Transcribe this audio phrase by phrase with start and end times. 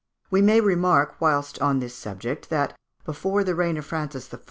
[0.31, 4.39] We may remark, whilst on this subject, that before the reign of Francis I.